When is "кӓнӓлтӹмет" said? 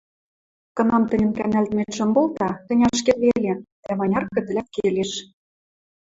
1.37-1.91